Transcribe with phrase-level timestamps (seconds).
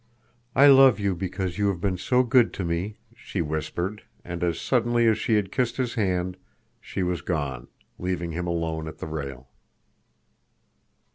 [0.55, 4.59] "I love you because you have been so good to me," she whispered, and as
[4.59, 6.37] suddenly as she had kissed his hand,
[6.79, 7.67] she was gone,
[7.99, 9.49] leaving him alone at the rail.